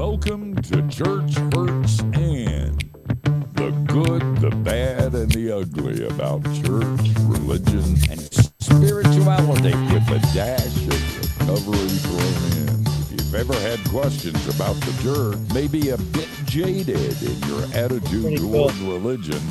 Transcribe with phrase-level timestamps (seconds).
[0.00, 2.82] Welcome to Church Hurts and
[3.52, 8.18] the good, the bad, and the ugly about church, religion, and
[8.60, 12.86] spirituality with a dash of recovery thrown in.
[12.86, 18.38] If you've ever had questions about the church, maybe a bit jaded in your attitude
[18.38, 19.42] toward religion,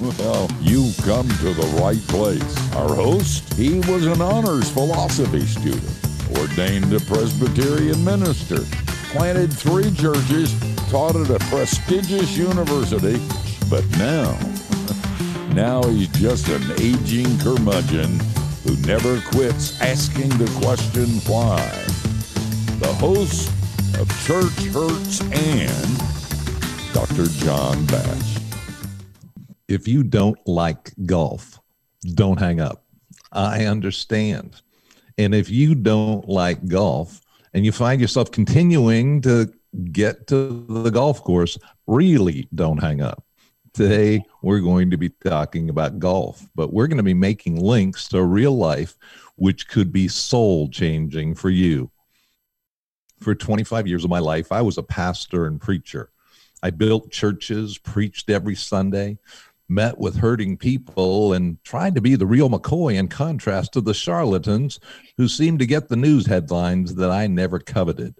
[0.00, 2.74] well, you've come to the right place.
[2.76, 8.64] Our host, he was an honors philosophy student, ordained a Presbyterian minister,
[9.08, 10.54] planted three churches,
[10.90, 13.18] taught at a prestigious university,
[13.70, 14.38] but now,
[15.54, 18.20] now he's just an aging curmudgeon
[18.64, 21.58] who never quits asking the question why.
[22.80, 23.48] The host
[23.98, 25.98] of Church Hurts and
[26.92, 27.26] Dr.
[27.44, 28.38] John Bash.
[29.68, 31.60] if you don't like golf,
[32.14, 32.84] don't hang up.
[33.32, 34.60] I understand.
[35.16, 37.20] And if you don't like golf
[37.54, 39.52] and you find yourself continuing to
[39.92, 43.24] get to the golf course, really don't hang up.
[43.74, 48.08] Today, we're going to be talking about golf, but we're going to be making links
[48.08, 48.96] to real life,
[49.36, 51.90] which could be soul changing for you.
[53.20, 56.10] For 25 years of my life, I was a pastor and preacher.
[56.62, 59.18] I built churches, preached every Sunday,
[59.68, 63.94] met with hurting people and tried to be the real McCoy in contrast to the
[63.94, 64.80] charlatans
[65.16, 68.14] who seemed to get the news headlines that I never coveted.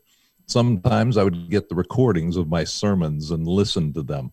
[0.46, 4.32] Sometimes I would get the recordings of my sermons and listen to them.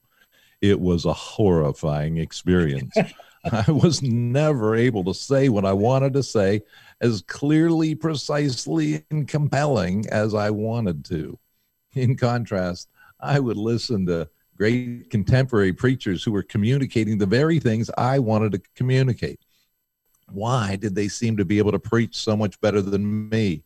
[0.61, 2.95] It was a horrifying experience.
[3.51, 6.61] I was never able to say what I wanted to say
[6.99, 11.37] as clearly, precisely, and compelling as I wanted to.
[11.93, 17.89] In contrast, I would listen to great contemporary preachers who were communicating the very things
[17.97, 19.39] I wanted to communicate.
[20.31, 23.63] Why did they seem to be able to preach so much better than me?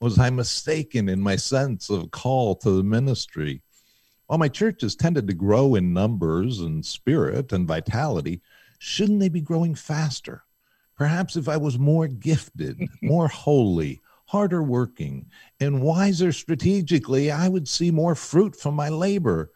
[0.00, 3.62] Was I mistaken in my sense of call to the ministry?
[4.26, 8.42] While my churches tended to grow in numbers and spirit and vitality,
[8.78, 10.44] shouldn't they be growing faster?
[10.96, 15.26] Perhaps if I was more gifted, more holy, harder working,
[15.60, 19.50] and wiser strategically, I would see more fruit from my labor.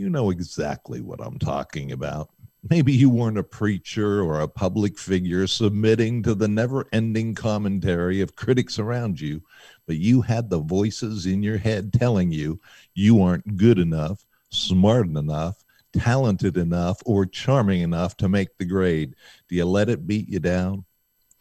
[0.00, 2.30] You know exactly what I'm talking about.
[2.70, 8.22] Maybe you weren't a preacher or a public figure submitting to the never ending commentary
[8.22, 9.42] of critics around you,
[9.86, 12.58] but you had the voices in your head telling you
[12.94, 15.62] you aren't good enough, smart enough,
[15.92, 19.14] talented enough, or charming enough to make the grade.
[19.50, 20.86] Do you let it beat you down?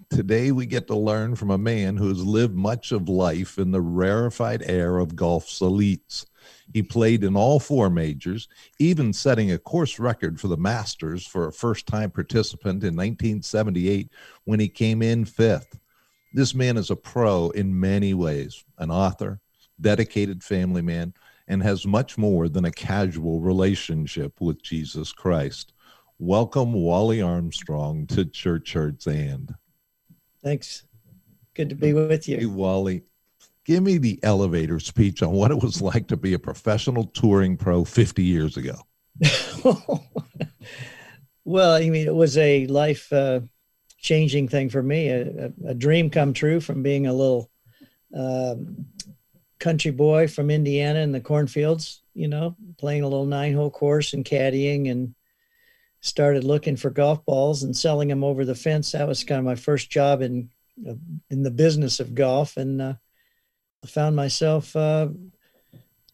[0.10, 3.72] Today, we get to learn from a man who has lived much of life in
[3.72, 6.26] the rarefied air of golf's elites.
[6.74, 8.48] He played in all four majors,
[8.80, 14.10] even setting a course record for the Masters for a first time participant in 1978
[14.46, 15.80] when he came in fifth.
[16.34, 19.40] This man is a pro in many ways an author,
[19.82, 21.14] dedicated family man,
[21.48, 25.74] and has much more than a casual relationship with Jesus Christ.
[26.20, 29.56] Welcome, Wally Armstrong, to Church Hurts and.
[30.44, 30.84] Thanks.
[31.56, 32.38] Good to be with you.
[32.38, 32.46] Hey.
[32.46, 33.04] Wally,
[33.70, 37.56] give me the elevator speech on what it was like to be a professional touring
[37.56, 38.74] pro 50 years ago.
[41.46, 43.42] well, I mean, it was a life uh,
[44.00, 47.52] changing thing for me, a, a, dream come true from being a little
[48.16, 48.88] um,
[49.60, 54.14] country boy from Indiana in the cornfields, you know, playing a little nine hole course
[54.14, 55.14] and caddying and
[56.02, 58.94] started looking for golf balls and selling them over the fence.
[58.94, 60.50] That was kind of my first job in
[60.90, 60.96] uh,
[61.30, 62.94] in the business of golf, and uh,
[63.84, 65.10] I found myself uh,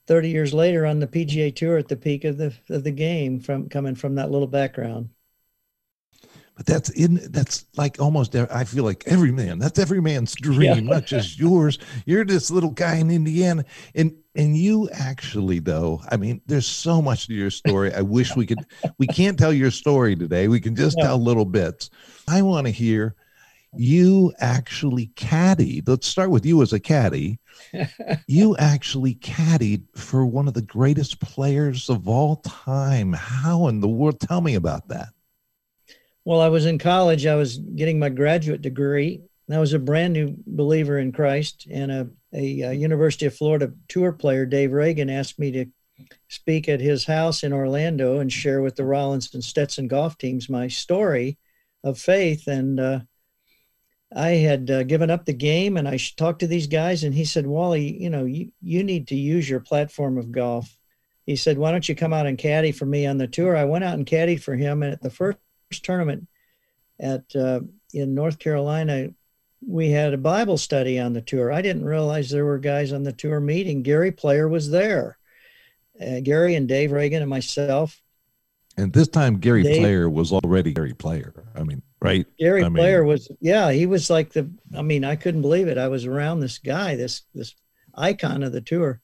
[0.08, 3.40] 30 years later on the PGA Tour at the peak of the of the game
[3.40, 5.10] from coming from that little background.
[6.56, 10.62] But that's in that's like almost I feel like every man that's every man's dream,
[10.62, 10.80] Yeah.
[10.80, 11.80] not just yours.
[12.06, 17.02] You're this little guy in Indiana, and and you actually though I mean, there's so
[17.02, 17.94] much to your story.
[17.94, 18.60] I wish we could.
[19.00, 20.48] We can't tell your story today.
[20.48, 21.04] We can just No.
[21.04, 21.90] tell little bits.
[22.28, 23.16] I want to hear
[23.78, 25.88] you actually caddied.
[25.88, 27.40] Let's start with you as a caddy.
[28.28, 33.14] you actually caddied for one of the greatest players of all time.
[33.14, 34.20] How in the world?
[34.20, 35.10] Tell me about that.
[36.24, 37.26] Well, I was in college.
[37.26, 39.22] I was getting my graduate degree.
[39.52, 43.72] I was a brand new believer in Christ, and a, a, uh University of Florida
[43.88, 45.66] tour player, Dave Ragan, asked me to
[46.30, 50.50] speak at his house in Orlando and share with the Rollins and Stetson golf teams
[50.50, 51.38] my story
[51.84, 52.48] of faith.
[52.48, 53.00] And uh,
[54.16, 57.26] I had uh, given up the game, and I talked to these guys, and he
[57.26, 60.78] said, "Wally, you know, you, you need to use your platform of golf."
[61.26, 63.66] He said, "Why don't you come out and caddy for me on the tour?" I
[63.66, 65.38] went out and caddied for him, and at the first
[65.84, 66.28] tournament
[67.00, 67.60] at uh,
[67.94, 69.10] in North Carolina,
[69.68, 71.52] we had a Bible study on the tour.
[71.52, 73.84] I didn't realize there were guys on the tour meeting.
[73.84, 75.18] Gary Player was there,
[76.02, 78.02] uh, Gary and Dave Ragan and myself.
[78.78, 81.34] And this time, Gary Dave- Player was already Gary Player.
[81.56, 82.26] I mean, right?
[82.40, 84.50] Gary I mean- Player was, yeah, he was like the.
[84.76, 85.78] I mean, I couldn't believe it.
[85.78, 87.56] I was around this guy, this this
[87.96, 89.02] icon of the tour,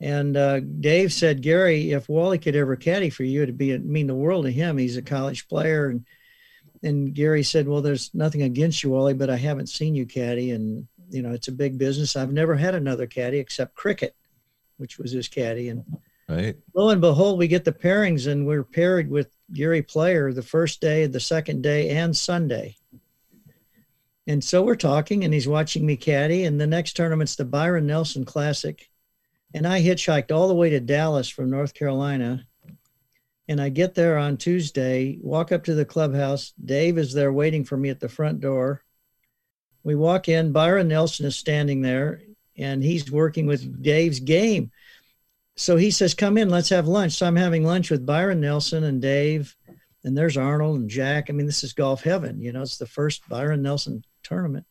[0.00, 3.84] and uh, Dave said, Gary, if Wally could ever caddy for you, it'd be it'd
[3.84, 4.78] mean the world to him.
[4.78, 6.04] He's a college player, and
[6.82, 10.52] and Gary said, well, there's nothing against you, Wally, but I haven't seen you caddy,
[10.52, 12.16] and you know it's a big business.
[12.16, 14.14] I've never had another caddy except Cricket,
[14.76, 15.84] which was his caddy, and
[16.28, 16.56] Right.
[16.74, 20.80] lo and behold, we get the pairings, and we're paired with Gary Player the first
[20.80, 22.76] day, the second day, and Sunday.
[24.26, 26.44] And so we're talking, and he's watching me caddy.
[26.44, 28.90] And the next tournament's the Byron Nelson Classic.
[29.54, 32.46] And I hitchhiked all the way to Dallas from North Carolina.
[33.48, 36.52] And I get there on Tuesday, walk up to the clubhouse.
[36.62, 38.84] Dave is there waiting for me at the front door.
[39.82, 42.20] We walk in, Byron Nelson is standing there,
[42.58, 44.70] and he's working with Dave's game
[45.58, 48.84] so he says, "Come in, let's have lunch." So I'm having lunch with Byron Nelson
[48.84, 49.56] and Dave,
[50.04, 51.28] and there's Arnold and Jack.
[51.28, 52.40] I mean, this is golf heaven.
[52.40, 54.66] You know, it's the first Byron Nelson tournament.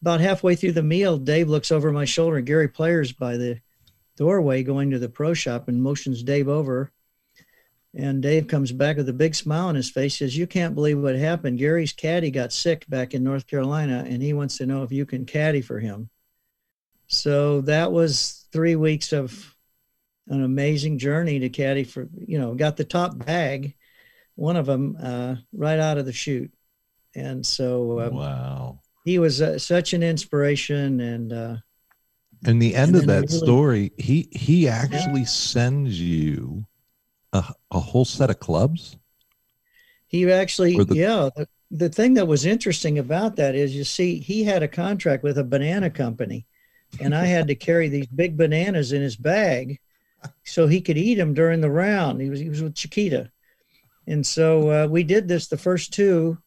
[0.00, 2.36] About halfway through the meal, Dave looks over my shoulder.
[2.36, 3.60] and Gary Player's by the
[4.16, 6.92] doorway going to the pro shop and motions Dave over.
[7.92, 10.18] And Dave comes back with a big smile on his face.
[10.18, 11.58] Says, "You can't believe what happened.
[11.58, 15.04] Gary's caddy got sick back in North Carolina, and he wants to know if you
[15.04, 16.10] can caddy for him."
[17.08, 19.56] So that was three weeks of
[20.28, 23.74] an amazing journey to caddy for you know got the top bag
[24.34, 26.52] one of them uh, right out of the chute
[27.14, 28.80] and so uh, wow.
[29.04, 31.56] he was uh, such an inspiration and uh,
[32.44, 36.66] And the end And of that really- story, he he actually sends you
[37.32, 38.96] a, a whole set of clubs.
[40.06, 44.20] he actually the- yeah the, the thing that was interesting about that is you see
[44.20, 46.46] he had a contract with a banana company
[47.00, 49.78] and i had to carry these big bananas in his bag
[50.44, 53.30] so he could eat them during the round he was he was with chiquita
[54.06, 56.38] and so uh, we did this the first two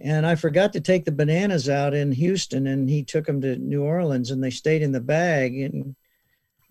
[0.00, 3.56] and i forgot to take the bananas out in houston and he took them to
[3.56, 5.94] new orleans and they stayed in the bag and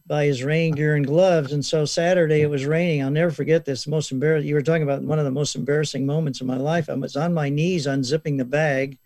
[0.09, 1.53] by his rain gear and gloves.
[1.53, 3.03] And so Saturday it was raining.
[3.03, 3.87] I'll never forget this.
[3.87, 4.49] Most embarrassing.
[4.49, 6.89] You were talking about one of the most embarrassing moments of my life.
[6.89, 8.97] I was on my knees unzipping the bag,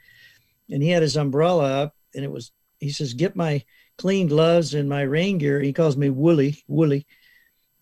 [0.72, 2.52] and he had his umbrella up, and it was.
[2.80, 3.64] He says, "Get my
[3.98, 7.06] clean gloves and my rain gear." He calls me Wooly, Wooly.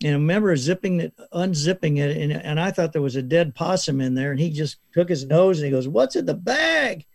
[0.04, 3.54] And I remember zipping it, unzipping it, and, and I thought there was a dead
[3.54, 4.32] possum in there.
[4.32, 7.06] And he just took his nose and he goes, "What's in the bag?"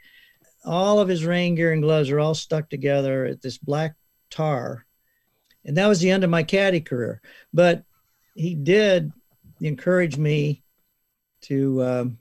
[0.64, 3.94] All of his rain gear and gloves are all stuck together at this black
[4.30, 4.86] tar
[5.66, 7.20] and that was the end of my caddy career.
[7.52, 7.82] But
[8.34, 9.12] he did
[9.60, 10.62] encourage me
[11.42, 11.82] to.
[11.82, 12.18] Um,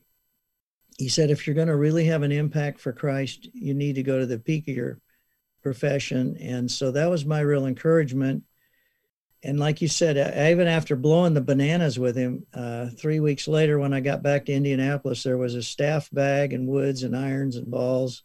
[0.98, 4.04] he said, if you're going to really have an impact for Christ, you need to
[4.04, 4.98] go to the peak of your
[5.66, 6.38] profession.
[6.38, 8.44] And so that was my real encouragement.
[9.42, 10.18] And like you said,
[10.52, 14.46] even after blowing the bananas with him, uh, three weeks later, when I got back
[14.46, 18.22] to Indianapolis, there was a staff bag and woods and irons and balls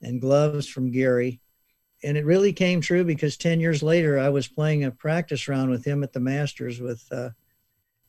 [0.00, 1.40] and gloves from Gary
[2.04, 5.70] and it really came true because 10 years later i was playing a practice round
[5.70, 7.30] with him at the masters with uh,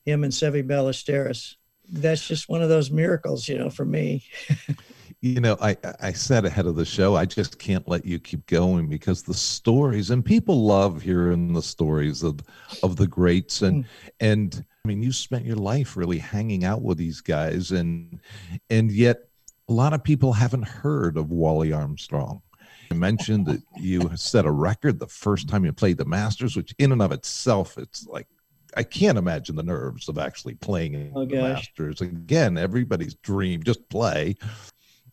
[0.04, 1.56] him and Seve ballesteros
[1.88, 4.22] that's just one of those miracles you know for me
[5.22, 8.46] You know, I I said ahead of the show, I just can't let you keep
[8.46, 12.40] going because the stories and people love hearing the stories of
[12.82, 13.88] of the greats and mm.
[14.20, 18.18] and I mean you spent your life really hanging out with these guys and
[18.70, 19.28] and yet
[19.68, 22.40] a lot of people haven't heard of Wally Armstrong.
[22.90, 26.74] You mentioned that you set a record the first time you played the Masters, which
[26.78, 28.26] in and of itself, it's like
[28.76, 31.42] I can't imagine the nerves of actually playing Oh, the gosh.
[31.42, 32.00] Masters.
[32.00, 34.36] Again, everybody's dream, just play.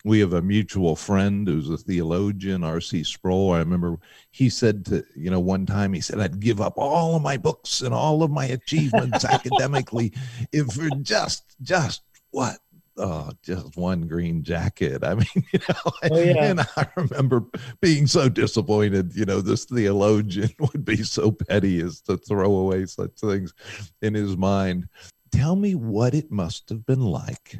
[0.07, 3.03] We have a mutual friend who's a theologian, R.C.
[3.03, 3.51] Sproul.
[3.51, 3.97] I remember
[4.31, 7.35] he said to, you know, one time he said, I'd give up all of my
[7.35, 10.13] books and all of my achievements academically
[10.53, 12.57] if for just, just what?
[12.99, 15.03] Oh, just one green jacket.
[15.03, 16.45] I mean, you know, Oh, yeah.
[16.45, 17.43] and I remember
[17.81, 22.85] being so disappointed, you know, this theologian would be so petty as to throw away
[22.85, 23.53] such things
[24.01, 24.87] in his mind.
[25.31, 27.57] Tell me what it must have been like.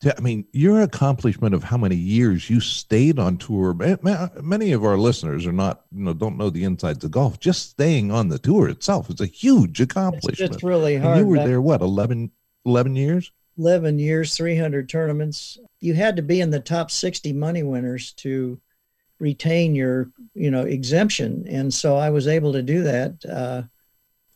[0.00, 3.74] To- I mean, your accomplishment of how many years you stayed on tour.
[3.74, 7.10] ma- ma- Many of our listeners are not, you know, don't know the insides of
[7.10, 7.38] golf.
[7.38, 10.52] Just staying on the tour itself is a huge it's accomplishment.
[10.52, 12.30] just really And hard you were there, what, 11,
[12.64, 13.30] 11 years?
[13.58, 18.58] 11 years 300 tournaments you had to be in the top 60 money winners to
[19.18, 23.60] retain your you know exemption and so i was able to do that uh,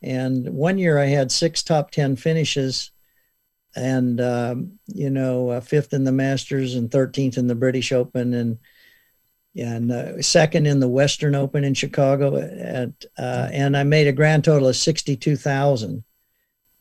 [0.03, 2.91] and one year i had six top 10 finishes
[3.75, 8.33] and um, you know uh, fifth in the masters and 13th in the british open
[8.33, 8.57] and
[9.55, 12.37] and uh, second in the Western Open in Chicago.
[12.37, 16.03] At uh, and I made a grand total of sixty two thousand,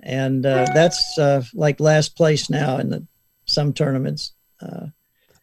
[0.00, 3.06] and uh, that's uh, like last place now in the,
[3.46, 4.32] some tournaments.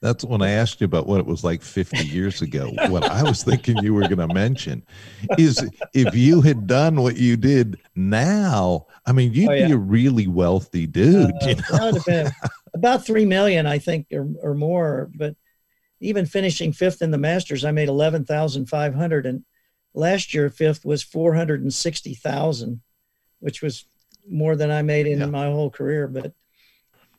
[0.02, 2.72] Uh, that's when I asked you about what it was like 50 years ago.
[2.90, 4.84] what I was thinking you were going to mention
[5.38, 9.68] is if you had done what you did now, I mean, you'd oh, yeah.
[9.68, 11.32] be a really wealthy dude.
[11.42, 12.30] Uh, you know?
[12.74, 15.10] about 3 million, I think, or, or more.
[15.14, 15.36] But
[16.00, 19.26] even finishing fifth in the Masters, I made 11,500.
[19.26, 19.44] And
[19.94, 22.82] last year, fifth was 460,000,
[23.40, 23.86] which was
[24.28, 25.26] more than I made in yeah.
[25.28, 26.08] my whole career.
[26.08, 26.34] But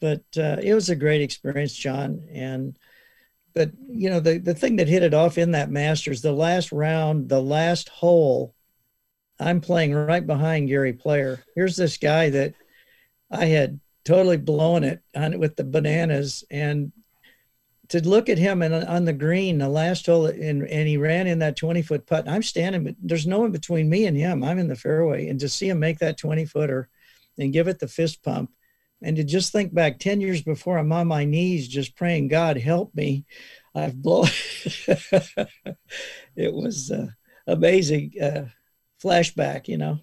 [0.02, 2.26] but uh, it was a great experience, John.
[2.32, 2.76] And
[3.54, 6.72] but you know the the thing that hit it off in that Masters, the last
[6.72, 8.52] round, the last hole,
[9.38, 11.44] I'm playing right behind Gary Player.
[11.54, 12.54] Here's this guy that
[13.30, 16.90] I had totally blown it on it with the bananas and
[17.90, 21.28] to look at him and on the green the last hole and, and he ran
[21.28, 24.42] in that 20 foot putt i'm standing but there's no one between me and him
[24.42, 26.88] i'm in the fairway and to see him make that 20 footer
[27.38, 28.50] and give it the fist pump
[29.02, 32.56] and to just think back 10 years before i'm on my knees just praying god
[32.56, 33.24] help me
[33.74, 34.26] i've blown
[36.36, 37.08] it was uh,
[37.46, 38.44] amazing uh,
[39.02, 39.98] flashback you know?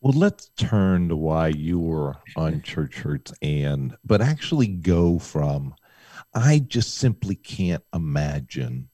[0.00, 5.74] Well let's turn to why you were on church hurts and but actually go from
[6.34, 8.88] i just simply can't imagine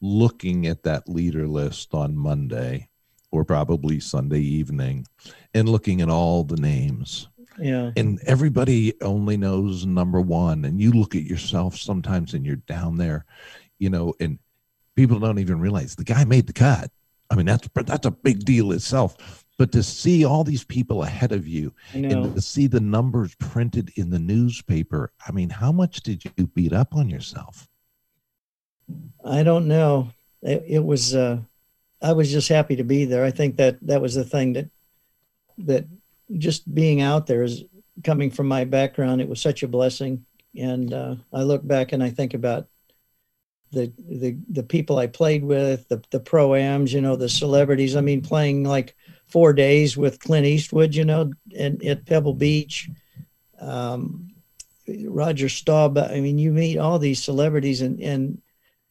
[0.00, 2.88] looking at that leader list on monday
[3.30, 5.06] or probably sunday evening
[5.52, 7.28] and looking at all the names
[7.60, 7.92] yeah.
[7.96, 10.64] And everybody only knows number one.
[10.64, 13.24] And you look at yourself sometimes and you're down there,
[13.78, 14.38] you know, and
[14.96, 16.90] people don't even realize the guy made the cut.
[17.30, 19.44] I mean, that's that's a big deal itself.
[19.58, 23.92] But to see all these people ahead of you and to see the numbers printed
[23.96, 27.68] in the newspaper, I mean, how much did you beat up on yourself?
[29.24, 30.10] I don't know.
[30.42, 31.40] It, it was uh
[32.00, 33.24] I was just happy to be there.
[33.24, 34.70] I think that that was the thing that
[35.58, 35.86] that
[36.36, 37.64] just being out there is
[38.04, 39.20] coming from my background.
[39.20, 40.24] It was such a blessing,
[40.56, 42.68] and uh, I look back and I think about
[43.72, 47.96] the the the people I played with, the the proams, you know, the celebrities.
[47.96, 52.90] I mean, playing like four days with Clint Eastwood, you know, and at Pebble Beach.
[53.60, 54.28] Um,
[55.06, 55.98] Roger Staub.
[55.98, 58.40] I mean, you meet all these celebrities, and and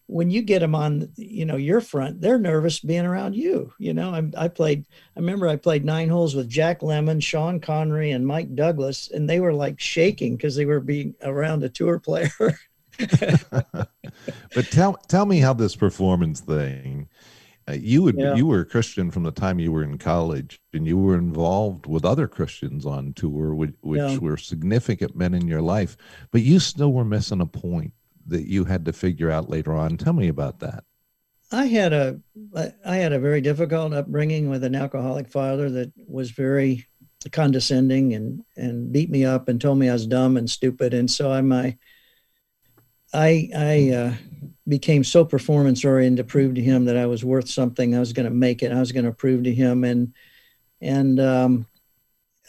[0.07, 3.73] when you get them on, you know, your front, they're nervous being around you.
[3.77, 4.85] You know, I, I played,
[5.15, 9.29] I remember I played nine holes with Jack Lemmon, Sean Connery, and Mike Douglas, and
[9.29, 12.31] they were like shaking because they were being around a tour player.
[12.97, 17.09] but tell tell me how this performance thing.
[17.69, 18.33] Uh, you would yeah.
[18.33, 21.85] you were a Christian from the time you were in college, and you were involved
[21.85, 24.17] with other Christians on tour, which, which yeah.
[24.19, 25.97] were significant men in your life.
[26.31, 27.91] But you still were missing a point
[28.27, 29.97] that you had to figure out later on.
[29.97, 30.83] Tell me about that.
[31.51, 32.19] I had a
[32.85, 36.85] I had a very difficult upbringing with an alcoholic father that was very
[37.31, 41.09] condescending and and beat me up and told me I was dumb and stupid and
[41.09, 41.77] so I my
[43.13, 44.13] I I uh,
[44.67, 47.95] became so performance oriented to prove to him that I was worth something.
[47.95, 48.71] I was going to make it.
[48.73, 50.13] I was going to prove to him and
[50.81, 51.67] and um,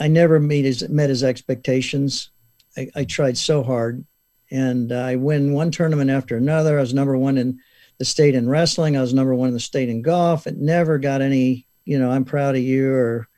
[0.01, 2.31] I never meet his met his expectations.
[2.77, 4.05] I, I tried so hard
[4.51, 6.79] and I win one tournament after another.
[6.79, 7.61] I was number one in
[7.99, 8.97] the state in wrestling.
[8.97, 10.47] I was number one in the state in golf.
[10.47, 13.29] It never got any, you know, I'm proud of you or.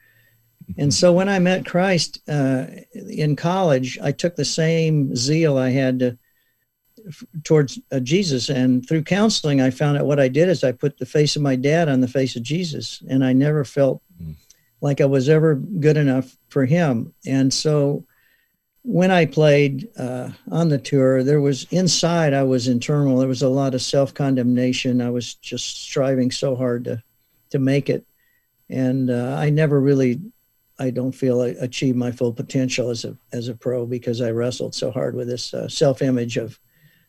[0.78, 5.70] And so when I met Christ uh, in college, I took the same zeal I
[5.70, 6.18] had to,
[7.42, 8.48] towards uh, Jesus.
[8.48, 11.42] And through counseling, I found out what I did is I put the face of
[11.42, 14.34] my dad on the face of Jesus, and I never felt mm.
[14.80, 17.12] like I was ever good enough for him.
[17.26, 18.04] And so
[18.82, 23.18] when I played uh, on the tour, there was inside I was in turmoil.
[23.18, 25.00] There was a lot of self condemnation.
[25.00, 27.02] I was just striving so hard to
[27.50, 28.06] to make it,
[28.68, 30.20] and uh, I never really,
[30.78, 34.30] I don't feel I achieved my full potential as a as a pro because I
[34.30, 36.58] wrestled so hard with this uh, self image of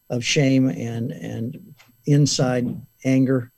[0.09, 1.73] of shame and and
[2.05, 2.67] inside
[3.05, 3.51] anger.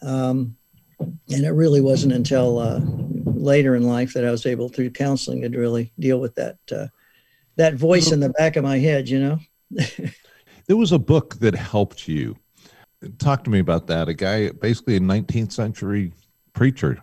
[0.00, 0.56] Um,
[1.00, 2.80] and it really wasn't until uh,
[3.26, 6.86] later in life that I was able through counseling to really deal with that uh,
[7.56, 9.38] that voice in the back of my head, you know.
[10.66, 12.36] there was a book that helped you.
[13.18, 14.08] Talk to me about that.
[14.08, 16.12] A guy, basically a 19th century
[16.52, 17.02] preacher.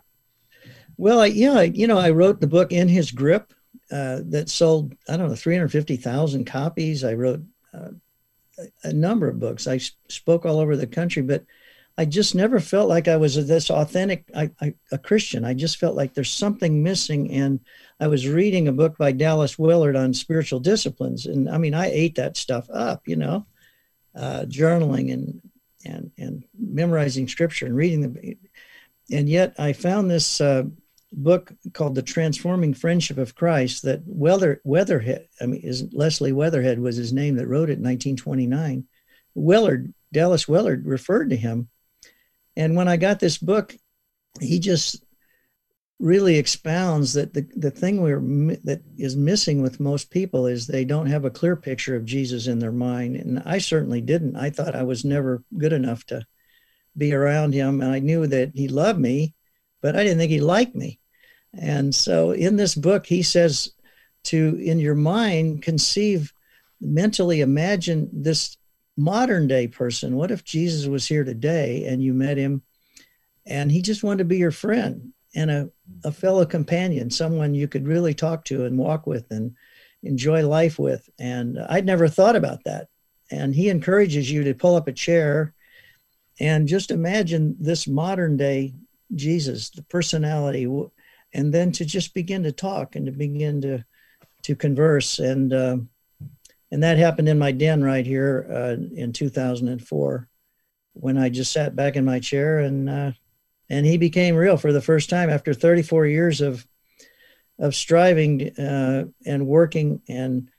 [0.97, 3.53] Well, I, yeah, you know, I wrote the book in his grip
[3.91, 7.03] uh, that sold, I don't know, 350,000 copies.
[7.03, 7.41] I wrote
[7.73, 7.89] uh,
[8.83, 9.67] a number of books.
[9.67, 11.45] I spoke all over the country, but
[11.97, 15.45] I just never felt like I was this authentic I, I, a Christian.
[15.45, 17.31] I just felt like there's something missing.
[17.31, 17.59] And
[18.03, 21.89] I was reading a book by Dallas Willard on spiritual disciplines, and I mean, I
[21.89, 23.45] ate that stuff up, you know,
[24.13, 25.41] uh, journaling and
[25.85, 28.37] and and memorizing scripture and reading the
[29.09, 30.63] and yet I found this uh,
[31.13, 36.79] book called The Transforming Friendship of Christ that Weather Weatherhead, I mean, is Leslie Weatherhead
[36.79, 38.85] was his name that wrote it in 1929.
[39.33, 41.69] Willard, Dallas Willard referred to him.
[42.57, 43.77] And when I got this book,
[44.41, 45.01] he just
[46.03, 48.19] really expounds that the, the thing we're
[48.65, 52.47] that is missing with most people is they don't have a clear picture of Jesus
[52.47, 53.15] in their mind.
[53.15, 54.35] And I certainly didn't.
[54.35, 56.25] I thought I was never good enough to
[56.97, 57.79] be around him.
[57.79, 59.33] And I knew that he loved me,
[59.81, 60.99] but I didn't think he liked me.
[61.57, 63.71] And so in this book, he says
[64.23, 66.33] to, in your mind, conceive,
[66.81, 68.57] mentally imagine this
[68.97, 70.17] modern day person.
[70.17, 72.61] What if Jesus was here today and you met him
[73.45, 75.69] and he just wanted to be your friend and a,
[76.03, 79.55] a fellow companion, someone you could really talk to and walk with and
[80.01, 81.09] enjoy life with?
[81.19, 82.87] And I'd never thought about that.
[83.31, 85.53] And he encourages you to pull up a chair
[86.39, 88.73] and just imagine this modern day
[89.15, 90.65] Jesus, the personality,
[91.33, 93.83] and then to just begin to talk and to begin to
[94.43, 95.77] to converse and uh,
[96.71, 100.27] and that happened in my den right here uh, in 2004
[100.93, 103.11] when I just sat back in my chair and uh,
[103.73, 106.65] and he became real for the first time after 34 years of
[107.59, 110.49] of striving uh, and working and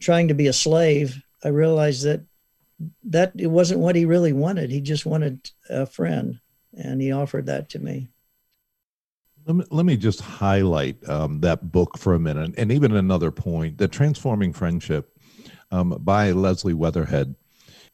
[0.00, 1.22] trying to be a slave.
[1.42, 2.20] I realized that
[3.04, 4.70] that it wasn't what he really wanted.
[4.70, 6.38] He just wanted a friend,
[6.76, 8.08] and he offered that to me.
[9.46, 13.30] Let me, let me just highlight um, that book for a minute, and even another
[13.30, 15.10] point: the Transforming Friendship
[15.70, 17.34] um, by Leslie Weatherhead.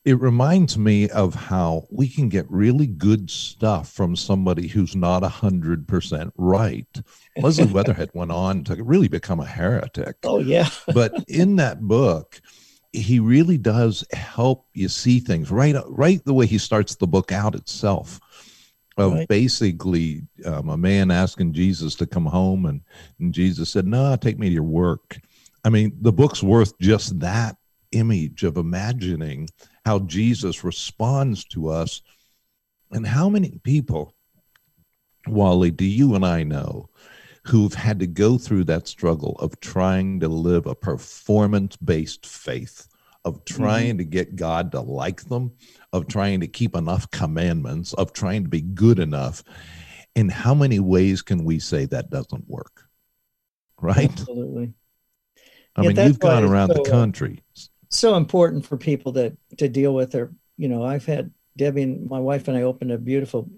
[0.05, 5.23] It reminds me of how we can get really good stuff from somebody who's not
[5.23, 7.01] a hundred percent right.
[7.37, 10.17] Leslie Weatherhead went on to really become a heretic.
[10.25, 10.69] Oh yeah.
[10.95, 12.41] but in that book,
[12.93, 17.33] he really does help you see things right right the way he starts the book
[17.33, 18.21] out itself
[18.99, 19.29] of right.
[19.29, 22.83] basically um, a man asking jesus to come home and,
[23.19, 25.19] and jesus said no take me to your work
[25.65, 27.57] i mean the book's worth just that
[27.93, 29.49] image of imagining
[29.85, 32.03] how jesus responds to us
[32.91, 34.15] and how many people
[35.27, 36.89] wally do you and i know
[37.45, 42.89] who've had to go through that struggle of trying to live a performance based faith,
[43.25, 43.99] of trying mm-hmm.
[43.99, 45.53] to get God to like them,
[45.93, 49.43] of trying to keep enough commandments, of trying to be good enough.
[50.15, 52.89] In how many ways can we say that doesn't work?
[53.81, 54.11] Right?
[54.11, 54.75] Absolutely.
[55.75, 57.43] I yeah, mean, you've gone around so, the uh, country.
[57.93, 62.09] So important for people to to deal with their, you know, I've had Debbie and
[62.09, 63.51] my wife and I opened a beautiful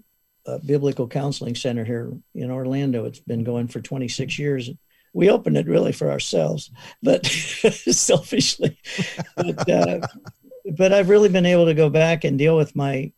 [0.45, 3.05] uh, biblical counseling center here in Orlando.
[3.05, 4.69] It's been going for 26 years.
[5.13, 6.69] We opened it really for ourselves,
[7.01, 8.77] but selfishly.
[9.37, 9.99] But, uh,
[10.77, 13.11] but I've really been able to go back and deal with my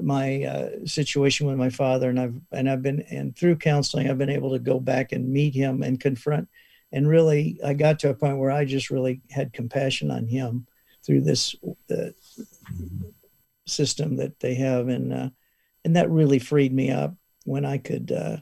[0.00, 4.18] my uh, situation with my father, and I've and I've been and through counseling, I've
[4.18, 6.48] been able to go back and meet him and confront.
[6.92, 10.66] And really, I got to a point where I just really had compassion on him
[11.04, 11.54] through this
[11.90, 12.10] uh,
[13.66, 15.28] system that they have, and uh,
[15.84, 18.38] and that really freed me up when I could uh,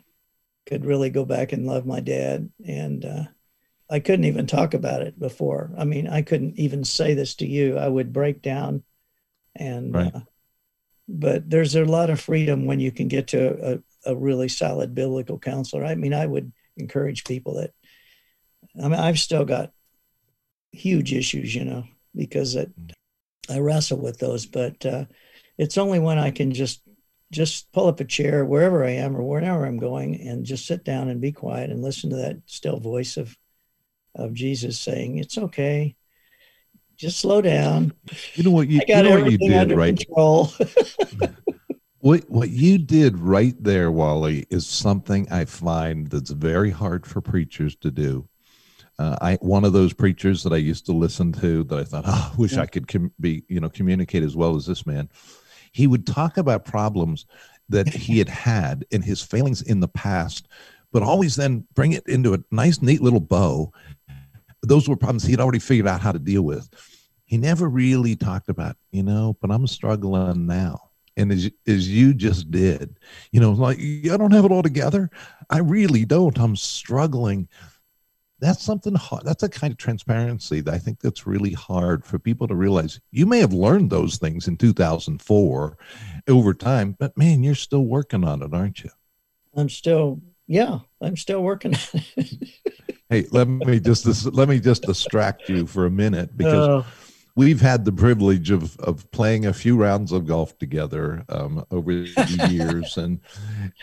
[0.67, 2.51] could really go back and love my dad.
[2.67, 3.25] And uh,
[3.91, 5.73] I couldn't even talk about it before.
[5.77, 7.77] I mean, I couldn't even say this to you.
[7.79, 8.83] I would break down,
[9.57, 10.15] and right.
[10.15, 10.21] uh,
[11.09, 13.75] but there's a lot of freedom when you can get to
[14.07, 15.85] a, a really solid biblical counselor.
[15.85, 17.73] I mean, I would encourage people that.
[18.79, 19.73] I mean, I've still got
[20.73, 21.85] huge issues, you know,
[22.15, 22.73] because it,
[23.49, 25.05] I wrestle with those, but uh,
[25.59, 26.83] it's only when I can just
[27.31, 30.85] just pull up a chair wherever I am or wherever I'm going and just sit
[30.85, 33.37] down and be quiet and listen to that still voice of
[34.15, 35.97] of Jesus saying, "It's okay.
[36.97, 37.93] Just slow down."
[38.35, 40.01] You know what you, you know what you did, right?
[41.99, 47.21] what what you did right there, Wally, is something I find that's very hard for
[47.21, 48.29] preachers to do.
[48.99, 52.05] Uh, I one of those preachers that I used to listen to that I thought,
[52.07, 52.63] oh, I wish yeah.
[52.63, 55.09] I could com- be, you know, communicate as well as this man
[55.75, 57.27] he would talk about problems
[57.69, 60.47] that he had had in his failings in the past,
[60.93, 63.73] but always then bring it into a nice, neat little bow.
[64.63, 66.69] Those were problems he'd already figured out how to deal with.
[67.25, 70.91] He never really talked about, you know, but I'm struggling now.
[71.17, 72.97] And as, as you just did,
[73.33, 75.11] you know, like, I don't have it all together.
[75.51, 76.39] I really don't.
[76.39, 77.49] I'm struggling
[78.45, 79.25] that's something hard.
[79.25, 83.01] That's a kind of transparency that I think that's really hard for people to realize.
[83.11, 85.79] You may have learned those things in 2004
[86.29, 88.91] over time, but man, you're still working on it, aren't you?
[89.57, 92.49] I'm still, yeah, I'm still working on it.
[93.09, 96.83] hey, let me just let me just distract you for a minute because uh,
[97.37, 101.93] we've had the privilege of of playing a few rounds of golf together um, over
[101.93, 103.21] the years, and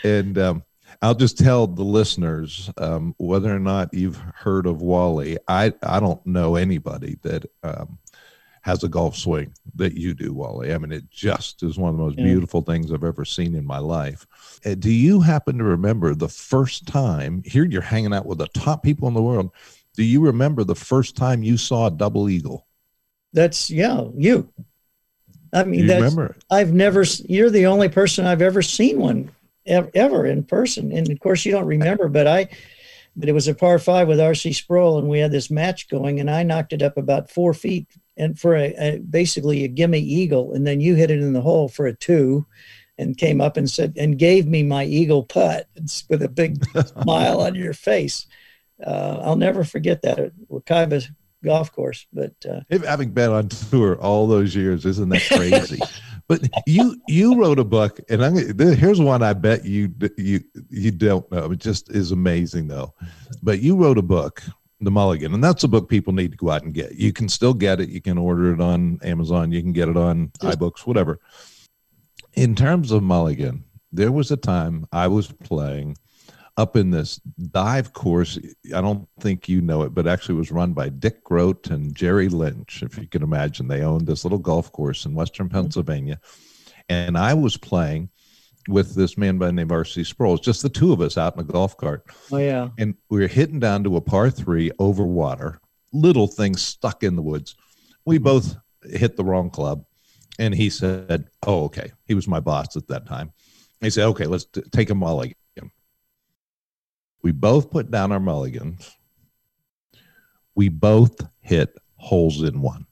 [0.03, 0.63] and um,
[1.01, 5.37] I'll just tell the listeners um, whether or not you've heard of Wally.
[5.47, 7.97] I I don't know anybody that um,
[8.61, 10.73] has a golf swing that you do, Wally.
[10.73, 12.25] I mean, it just is one of the most yeah.
[12.25, 14.27] beautiful things I've ever seen in my life.
[14.63, 18.47] Uh, do you happen to remember the first time here you're hanging out with the
[18.47, 19.51] top people in the world?
[19.95, 22.67] Do you remember the first time you saw a double eagle?
[23.33, 24.49] That's yeah, you.
[25.51, 27.03] I mean, that's, remember I've never.
[27.27, 29.31] You're the only person I've ever seen one
[29.65, 32.49] ever in person, and of course you don't remember, but I.
[33.13, 34.53] But it was a par five with R.C.
[34.53, 37.85] Sproul, and we had this match going, and I knocked it up about four feet,
[38.15, 41.41] and for a, a basically a gimme eagle, and then you hit it in the
[41.41, 42.45] hole for a two,
[42.97, 45.67] and came up and said and gave me my eagle putt
[46.09, 46.63] with a big
[47.01, 48.27] smile on your face.
[48.81, 51.05] Uh, I'll never forget that at Wekiva
[51.43, 52.05] golf course.
[52.13, 55.79] But uh, having been on tour all those years, isn't that crazy?
[56.31, 60.39] but you you wrote a book, and I'm here's one I bet you you
[60.69, 61.51] you don't know.
[61.51, 62.93] It just is amazing though.
[63.43, 64.41] But you wrote a book,
[64.79, 66.95] The Mulligan, and that's a book people need to go out and get.
[66.95, 67.89] You can still get it.
[67.89, 69.51] You can order it on Amazon.
[69.51, 71.19] You can get it on iBooks, whatever.
[72.33, 75.97] In terms of Mulligan, there was a time I was playing
[76.57, 77.17] up in this
[77.51, 78.37] dive course.
[78.75, 82.29] I don't think you know it, but actually was run by Dick Groat and Jerry
[82.29, 82.83] Lynch.
[82.83, 85.61] If you can imagine, they owned this little golf course in Western mm-hmm.
[85.61, 86.19] Pennsylvania,
[86.89, 88.09] and I was playing
[88.67, 90.03] with this man by the name of R.C.
[90.03, 90.37] Sproul.
[90.37, 92.05] Just the two of us out in a golf cart.
[92.31, 95.59] Oh yeah, and we were hitting down to a par three over water.
[95.93, 97.55] Little thing stuck in the woods.
[98.05, 98.23] We mm-hmm.
[98.23, 99.85] both hit the wrong club,
[100.37, 103.31] and he said, "Oh, okay." He was my boss at that time.
[103.79, 105.35] He said, "Okay, let's t- take a mulligan."
[107.21, 108.95] We both put down our mulligans.
[110.55, 112.85] We both hit holes in one.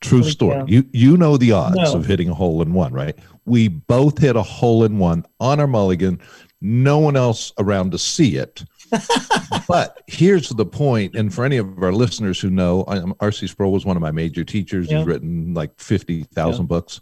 [0.00, 0.56] True story.
[0.56, 0.64] Yeah.
[0.66, 1.94] You you know the odds no.
[1.94, 3.18] of hitting a hole in one, right?
[3.46, 6.20] We both hit a hole in one on our mulligan.
[6.60, 8.64] No one else around to see it.
[9.68, 13.46] but here's the point, and for any of our listeners who know, um, R.C.
[13.46, 14.90] Sproul was one of my major teachers.
[14.90, 14.98] Yeah.
[14.98, 16.68] He's written like fifty thousand yeah.
[16.68, 17.00] books,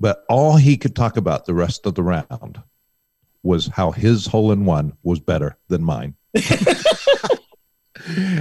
[0.00, 2.62] but all he could talk about the rest of the round
[3.42, 6.14] was how his hole in one was better than mine.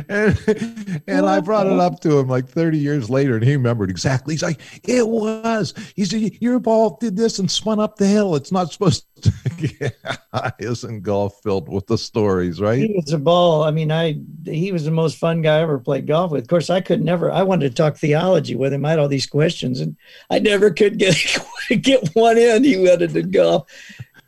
[0.09, 3.89] and, and I brought it up to him like 30 years later, and he remembered
[3.89, 4.33] exactly.
[4.33, 8.35] He's like, "It was." He said, "Your ball did this and spun up the hill.
[8.35, 9.33] It's not supposed to."
[9.79, 12.79] yeah, isn't golf filled with the stories, right?
[12.79, 13.63] He was a ball.
[13.63, 16.43] I mean, I he was the most fun guy I ever played golf with.
[16.43, 17.31] Of course, I could never.
[17.31, 18.85] I wanted to talk theology with him.
[18.85, 19.97] I had all these questions, and
[20.29, 21.15] I never could get
[21.81, 22.63] get one in.
[22.63, 23.71] He wanted to golf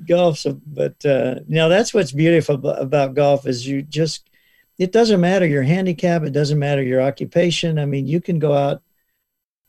[0.06, 0.40] golf.
[0.40, 4.30] So, but uh, know, that's what's beautiful about, about golf is you just,
[4.78, 6.24] it doesn't matter your handicap.
[6.24, 7.80] It doesn't matter your occupation.
[7.80, 8.82] I mean, you can go out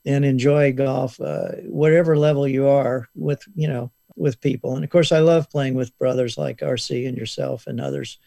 [0.07, 4.77] and enjoy golf, uh, whatever level you are with, you know, with people.
[4.77, 8.19] And of course, I love playing with brothers like RC and yourself and others.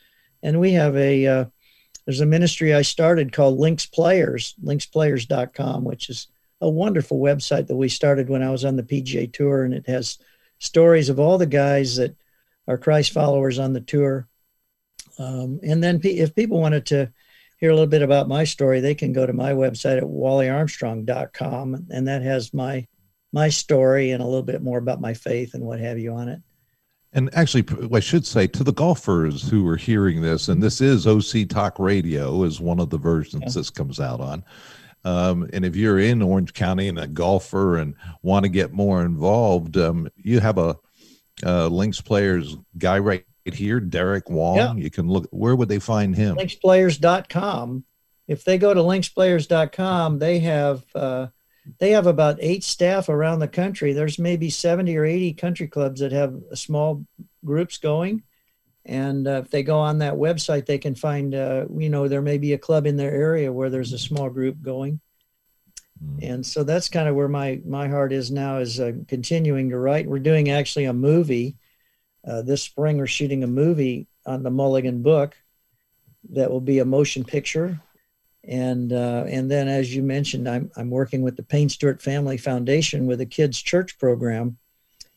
[0.41, 1.45] And we have a, uh,
[2.05, 6.27] there's a ministry I started called Links Players, linksplayers.com, which is
[6.59, 9.63] a wonderful website that we started when I was on the PGA Tour.
[9.63, 10.17] And it has
[10.63, 12.15] stories of all the guys that
[12.67, 14.27] are Christ followers on the tour.
[15.19, 17.11] Um, and then if people wanted to
[17.57, 21.87] hear a little bit about my story, they can go to my website at wallyarmstrong.com,
[21.89, 22.87] and that has my
[23.31, 26.29] my story and a little bit more about my faith and what have you on
[26.29, 26.39] it.
[27.13, 31.07] And actually, I should say to the golfers who are hearing this, and this is
[31.07, 33.51] OC Talk Radio, is one of the versions yeah.
[33.53, 34.43] this comes out on.
[35.05, 39.03] Um, and if you're in Orange County and a golfer and want to get more
[39.03, 40.77] involved, um, you have a,
[41.43, 44.55] a links players guy right here, Derek Wong.
[44.55, 44.73] Yeah.
[44.75, 45.27] You can look.
[45.31, 46.37] Where would they find him?
[46.37, 47.83] Linksplayers.com.
[48.27, 51.27] If they go to linksplayers.com, they have uh,
[51.79, 53.93] they have about eight staff around the country.
[53.93, 57.05] There's maybe 70 or 80 country clubs that have small
[57.43, 58.23] groups going.
[58.85, 62.21] And uh, if they go on that website, they can find, uh, you know, there
[62.21, 64.99] may be a club in their area where there's a small group going.
[66.03, 66.33] Mm.
[66.33, 69.77] And so that's kind of where my my heart is now is uh, continuing to
[69.77, 70.07] write.
[70.07, 71.55] We're doing actually a movie
[72.27, 72.97] uh, this spring.
[72.97, 75.35] We're shooting a movie on the Mulligan book
[76.31, 77.79] that will be a motion picture.
[78.43, 82.37] And uh, and then, as you mentioned, I'm I'm working with the Payne Stewart Family
[82.37, 84.57] Foundation with a kids church program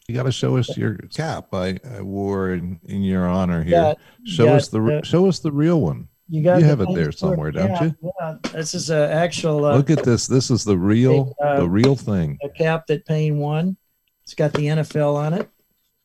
[0.09, 3.73] you got to show us your cap I, I wore in, in, your honor here.
[3.75, 6.09] Got, show us the, the, show us the real one.
[6.29, 8.12] You got you have it there somewhere, don't yeah, you?
[8.21, 9.64] Yeah, this is an actual.
[9.64, 10.27] Uh, Look at this.
[10.27, 12.38] This is the real uh, the real thing.
[12.42, 13.77] A cap that Payne won.
[14.25, 15.49] It's got the NFL on it.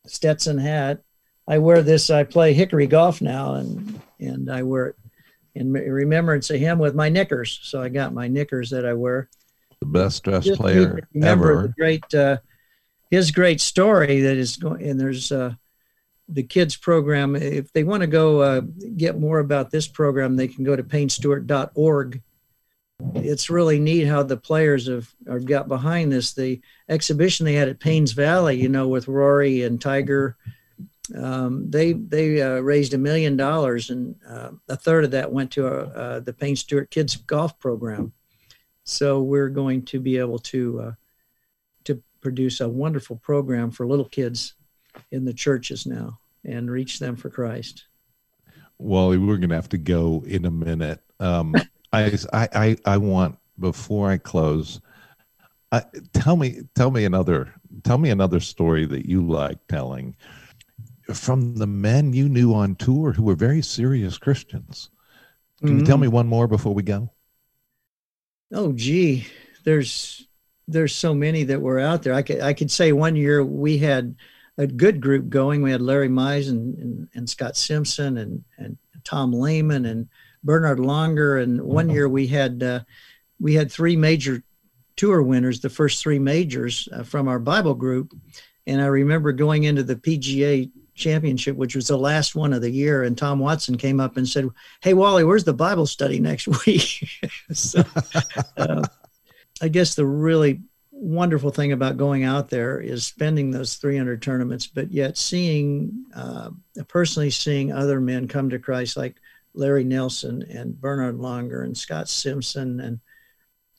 [0.05, 1.01] Stetson hat.
[1.47, 2.11] I wear this.
[2.11, 4.95] I play hickory golf now, and and I wear it
[5.55, 7.59] in remembrance of him with my knickers.
[7.63, 9.27] So I got my knickers that I wear.
[9.79, 11.73] the best dressed player ever.
[11.77, 12.37] great, uh,
[13.11, 15.53] his great story that is going, and there's uh,
[16.29, 17.35] the kids program.
[17.35, 18.61] If they want to go uh,
[18.95, 22.21] get more about this program, they can go to paynestewart.org.
[23.15, 26.33] It's really neat how the players have, have got behind this.
[26.33, 30.37] The exhibition they had at Paynes Valley, you know, with Rory and Tiger,
[31.15, 35.51] um, they they uh, raised a million dollars, and uh, a third of that went
[35.51, 38.13] to uh, the Payne Stewart Kids Golf Program.
[38.85, 40.95] So we're going to be able uh, to
[42.21, 44.53] produce a wonderful program for little kids
[45.11, 47.85] in the churches now and reach them for Christ.
[48.77, 51.01] Wally, we're going to have to go in a minute.
[51.19, 51.55] Um,
[51.93, 54.81] I, I I want before I close.
[55.71, 55.81] Uh,
[56.13, 57.53] tell me tell me another
[57.83, 60.15] tell me another story that you like telling
[61.13, 64.89] from the men you knew on tour who were very serious Christians.
[65.59, 65.79] Can mm-hmm.
[65.79, 66.03] you tell mm-hmm.
[66.03, 67.09] me one more before we go?
[68.53, 69.27] Oh, gee,
[69.63, 70.27] there's
[70.71, 72.13] there's so many that were out there.
[72.13, 74.15] I could I could say one year we had
[74.57, 75.61] a good group going.
[75.61, 80.07] We had Larry Mize and, and, and Scott Simpson and and Tom Lehman and
[80.43, 81.41] Bernhard Langer.
[81.41, 81.95] And one mm-hmm.
[81.95, 82.79] year we had uh,
[83.39, 84.43] we had three major
[84.95, 88.13] tour winners, the first three majors uh, from our Bible group.
[88.67, 92.69] And I remember going into the PGA championship, which was the last one of the
[92.69, 93.03] year.
[93.03, 94.47] And Tom Watson came up and said,
[94.81, 97.07] Hey, Wally, where's the Bible study next week?
[97.51, 97.83] so,
[98.57, 98.83] uh,
[99.61, 104.67] I guess the really wonderful thing about going out there is spending those 300 tournaments,
[104.67, 106.49] but yet seeing, uh,
[106.87, 109.17] personally seeing other men come to Christ like
[109.53, 112.99] Larry Nelson and Bernhard Langer and Scott Simpson and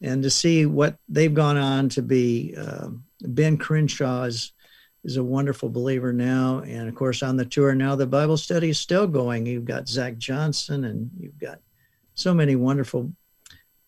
[0.03, 2.55] and to see what they've gone on to be.
[2.59, 2.88] Uh,
[3.21, 4.53] ben Crenshaw's
[5.05, 6.59] is a wonderful believer now.
[6.61, 9.47] And of course, on the tour now, the Bible study is still going.
[9.47, 11.61] You've got Zach Johnson, and you've got
[12.14, 13.12] so many wonderful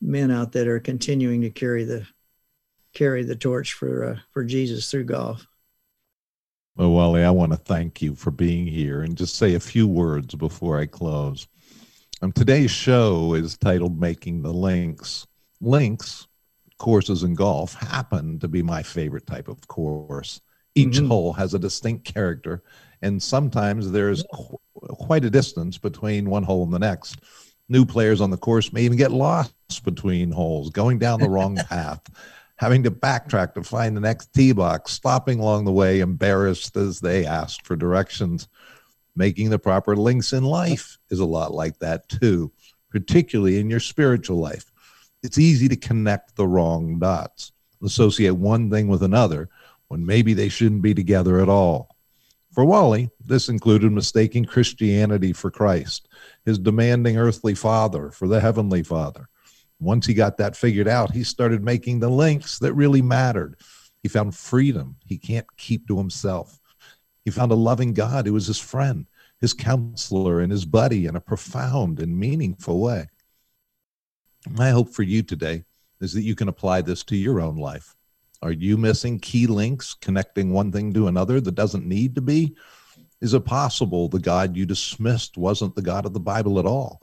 [0.00, 2.07] men out that are continuing to carry the
[2.94, 5.46] carry the torch for uh, for Jesus through golf.
[6.76, 9.87] Well, Wally, I want to thank you for being here and just say a few
[9.87, 11.46] words before I close.
[12.20, 15.26] Um, today's show is titled "Making the Links."
[15.61, 16.26] Links
[16.78, 20.40] courses in golf happen to be my favorite type of course.
[20.74, 21.07] Each mm-hmm.
[21.07, 22.62] hole has a distinct character,
[23.02, 27.20] and sometimes there's qu- quite a distance between one hole and the next.
[27.68, 31.57] New players on the course may even get lost between holes, going down the wrong
[31.68, 32.03] path,
[32.57, 37.00] having to backtrack to find the next tee box, stopping along the way, embarrassed as
[37.00, 38.48] they ask for directions.
[39.16, 42.53] Making the proper links in life is a lot like that too,
[42.90, 44.72] particularly in your spiritual life.
[45.22, 49.48] It's easy to connect the wrong dots, associate one thing with another
[49.88, 51.93] when maybe they shouldn't be together at all.
[52.55, 56.07] For Wally, this included mistaking Christianity for Christ,
[56.45, 59.29] his demanding earthly father for the heavenly father.
[59.81, 63.57] Once he got that figured out, he started making the links that really mattered.
[64.05, 66.61] He found freedom he can't keep to himself.
[67.25, 69.09] He found a loving God who was his friend,
[69.40, 73.09] his counselor, and his buddy in a profound and meaningful way.
[74.49, 75.64] My hope for you today
[76.01, 77.97] is that you can apply this to your own life.
[78.42, 82.55] Are you missing key links connecting one thing to another that doesn't need to be?
[83.20, 87.01] Is it possible the God you dismissed wasn't the God of the Bible at all,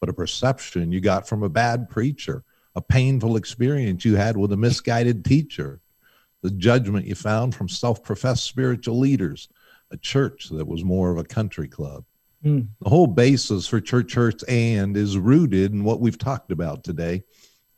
[0.00, 2.44] but a perception you got from a bad preacher,
[2.76, 5.80] a painful experience you had with a misguided teacher,
[6.42, 9.48] the judgment you found from self professed spiritual leaders,
[9.90, 12.04] a church that was more of a country club?
[12.44, 12.68] Mm.
[12.80, 17.24] The whole basis for church hurts and is rooted in what we've talked about today.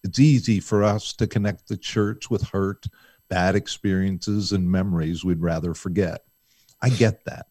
[0.07, 2.87] It's easy for us to connect the church with hurt
[3.29, 6.23] bad experiences and memories we'd rather forget.
[6.81, 7.47] I get that.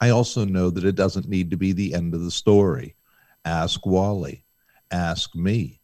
[0.00, 2.96] I also know that it doesn't need to be the end of the story.
[3.44, 4.44] Ask Wally.
[4.90, 5.80] Ask me.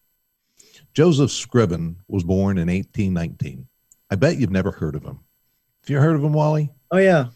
[0.94, 3.68] Joseph Scriven was born in 1819.
[4.10, 5.20] I bet you've never heard of him.
[5.82, 6.72] Have you heard of him, Wally?
[6.90, 7.26] Oh, yeah.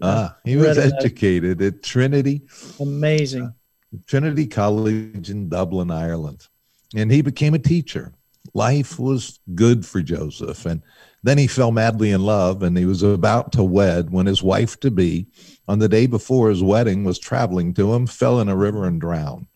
[0.00, 2.48] Ah, he was educated at Trinity.
[2.80, 3.42] Amazing.
[3.42, 6.48] Uh, Trinity College in Dublin, Ireland.
[6.96, 8.14] And he became a teacher.
[8.54, 10.66] Life was good for Joseph.
[10.66, 10.82] And
[11.22, 14.78] then he fell madly in love and he was about to wed when his wife
[14.80, 15.26] to be,
[15.68, 19.00] on the day before his wedding, was traveling to him, fell in a river and
[19.00, 19.46] drowned.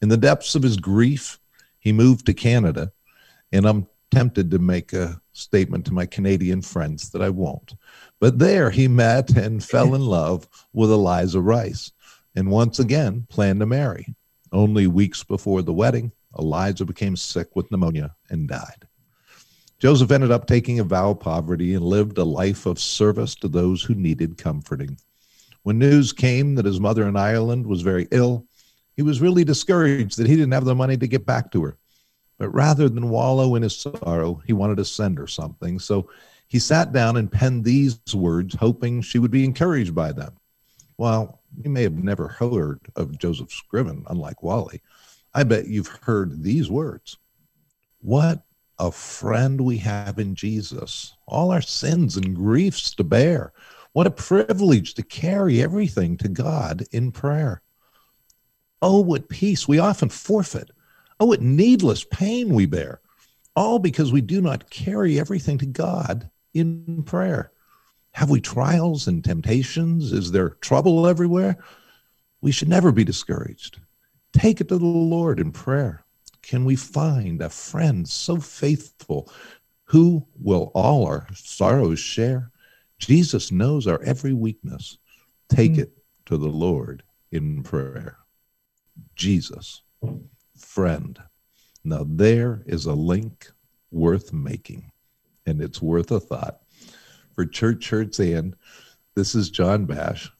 [0.00, 1.38] In the depths of his grief,
[1.78, 2.92] he moved to Canada.
[3.52, 7.74] And I'm tempted to make a statement to my Canadian friends that I won't.
[8.20, 11.92] But there he met and fell in love with Eliza Rice
[12.34, 14.14] and once again planned to marry.
[14.52, 18.86] Only weeks before the wedding, Eliza became sick with pneumonia and died.
[19.78, 23.48] Joseph ended up taking a vow of poverty and lived a life of service to
[23.48, 24.98] those who needed comforting.
[25.62, 28.46] When news came that his mother in Ireland was very ill,
[28.94, 31.78] he was really discouraged that he didn't have the money to get back to her.
[32.38, 35.78] But rather than wallow in his sorrow, he wanted to send her something.
[35.78, 36.10] So
[36.48, 40.34] he sat down and penned these words, hoping she would be encouraged by them.
[40.98, 44.82] Well, you may have never heard of Joseph Scriven, unlike Wally.
[45.32, 47.16] I bet you've heard these words.
[48.00, 48.42] What
[48.78, 53.52] a friend we have in Jesus, all our sins and griefs to bear.
[53.92, 57.62] What a privilege to carry everything to God in prayer.
[58.82, 60.70] Oh, what peace we often forfeit.
[61.18, 63.00] Oh, what needless pain we bear.
[63.54, 67.52] All because we do not carry everything to God in prayer.
[68.12, 70.12] Have we trials and temptations?
[70.12, 71.62] Is there trouble everywhere?
[72.40, 73.78] We should never be discouraged.
[74.32, 76.04] Take it to the Lord in prayer.
[76.42, 79.30] Can we find a friend so faithful
[79.84, 82.50] who will all our sorrows share?
[82.98, 84.98] Jesus knows our every weakness.
[85.48, 85.78] Take mm.
[85.80, 85.92] it
[86.26, 88.18] to the Lord in prayer.
[89.16, 89.82] Jesus,
[90.56, 91.20] friend.
[91.82, 93.50] Now, there is a link
[93.90, 94.92] worth making,
[95.46, 96.60] and it's worth a thought.
[97.34, 98.54] For Church Hurts and
[99.14, 100.30] this is John Bash.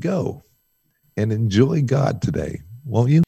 [0.00, 0.42] Go
[1.16, 3.22] and enjoy God today, won't you?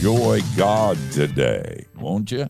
[0.03, 2.49] enjoy God today, won't you?